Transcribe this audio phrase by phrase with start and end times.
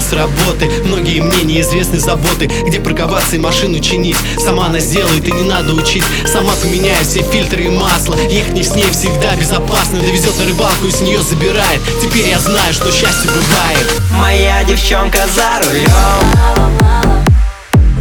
[0.00, 0.70] с работы.
[0.84, 4.16] Многие мне неизвестны заботы Где парковаться и машину чинить.
[4.38, 6.04] Сама она сделает и не надо учить.
[6.26, 8.16] Сама поменяю все фильтры и масло.
[8.28, 10.00] Ехать не с ней всегда безопасно.
[10.00, 11.80] Довезет на рыбалку и с нее забирает.
[12.02, 14.00] Теперь я знаю, что счастье бывает.
[14.12, 15.90] Моя девчонка за рулем.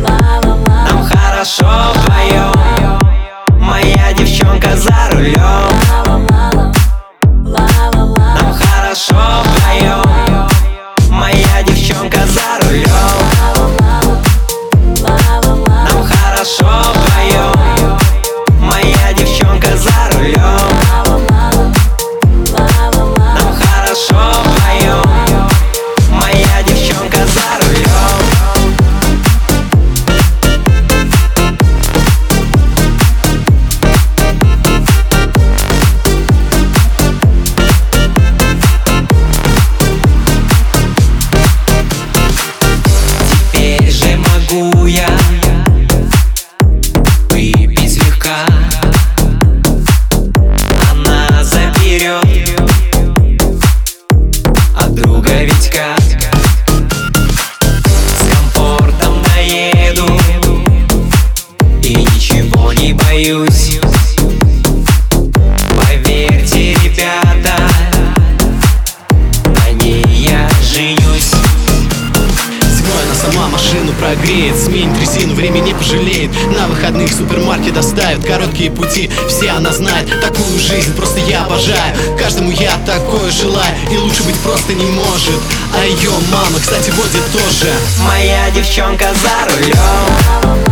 [0.02, 3.00] Нам хорошо вдвоем.
[3.60, 5.79] Моя девчонка за рулем
[55.48, 56.09] от
[73.32, 76.32] сама машину прогреет Сменит резину, время не пожалеет.
[76.58, 81.96] На выходных супермаркет доставит Короткие пути, все она знает Такую жизнь просто я обожаю.
[82.18, 85.40] Каждому я такое желаю И лучше быть просто не может.
[85.76, 87.72] А ее мама, кстати, водит тоже.
[88.06, 90.69] Моя девчонка за рулем